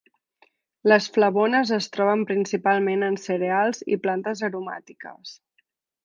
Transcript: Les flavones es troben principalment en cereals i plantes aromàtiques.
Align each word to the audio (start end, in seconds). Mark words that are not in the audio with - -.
Les 0.91 1.07
flavones 1.17 1.73
es 1.77 1.89
troben 1.97 2.23
principalment 2.31 3.07
en 3.09 3.19
cereals 3.25 3.83
i 3.97 4.01
plantes 4.07 4.41
aromàtiques. 4.49 5.35